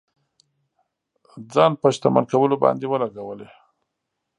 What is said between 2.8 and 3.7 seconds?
ولګولې.